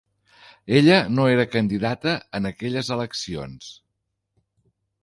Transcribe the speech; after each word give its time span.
Ella 0.79 0.95
no 1.17 1.27
era 1.33 1.45
candidata 1.57 2.17
en 2.41 2.51
aquelles 2.53 2.91
eleccions. 2.99 3.71